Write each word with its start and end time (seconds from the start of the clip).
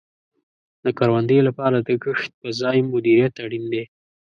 د 0.83 0.85
کروندې 0.97 1.39
لپاره 1.47 1.77
د 1.87 1.89
کښت 2.03 2.31
په 2.41 2.49
ځای 2.61 2.77
مدیریت 2.93 3.33
اړین 3.45 3.65
دی. 3.73 3.83